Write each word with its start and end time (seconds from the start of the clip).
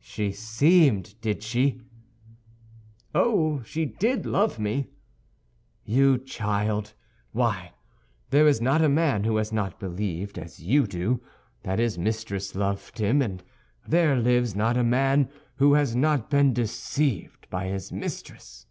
"She 0.00 0.32
seemed, 0.32 1.14
did 1.20 1.42
she?" 1.42 1.82
"Oh, 3.14 3.62
she 3.66 3.84
did 3.84 4.24
love 4.24 4.58
me!" 4.58 4.86
"You 5.84 6.16
child, 6.16 6.94
why, 7.32 7.74
there 8.30 8.46
is 8.46 8.62
not 8.62 8.80
a 8.80 8.88
man 8.88 9.24
who 9.24 9.36
has 9.36 9.52
not 9.52 9.78
believed, 9.78 10.38
as 10.38 10.58
you 10.58 10.86
do, 10.86 11.22
that 11.64 11.78
his 11.78 11.98
mistress 11.98 12.54
loved 12.54 12.96
him, 12.96 13.20
and 13.20 13.42
there 13.86 14.16
lives 14.16 14.56
not 14.56 14.78
a 14.78 14.82
man 14.84 15.28
who 15.56 15.74
has 15.74 15.94
not 15.94 16.30
been 16.30 16.54
deceived 16.54 17.46
by 17.50 17.66
his 17.66 17.92
mistress." 17.92 18.64